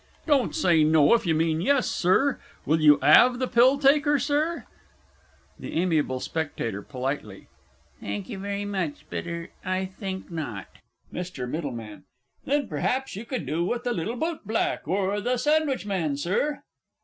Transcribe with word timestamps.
Don't 0.25 0.55
say 0.55 0.83
No, 0.83 1.13
if 1.13 1.27
you 1.27 1.35
mean 1.35 1.61
Yes, 1.61 1.87
Sir. 1.87 2.39
Will 2.65 2.81
you 2.81 2.97
'ave 3.03 3.37
"The 3.37 3.47
Pill 3.47 3.77
taker," 3.77 4.17
Sir? 4.17 4.65
THE 5.59 5.79
A. 5.79 6.15
S. 6.15 6.27
(politely). 6.89 7.47
Thank 7.99 8.27
you 8.27 8.39
very 8.39 8.65
much, 8.65 9.05
but 9.11 9.27
er 9.27 9.49
I 9.63 9.85
think 9.85 10.31
not. 10.31 10.65
MR. 11.13 11.79
M. 11.83 12.05
Then 12.45 12.67
perhaps 12.67 13.15
you 13.15 13.25
could 13.25 13.45
do 13.45 13.63
with 13.63 13.83
"The 13.83 13.93
Little 13.93 14.15
Boot 14.17 14.39
Black," 14.43 14.87
or 14.87 15.21
"The 15.21 15.37
Sandwich 15.37 15.85
Man," 15.85 16.17
Sir? 16.17 16.63